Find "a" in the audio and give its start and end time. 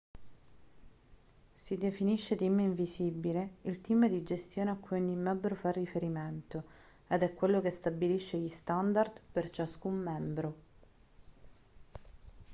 4.71-4.75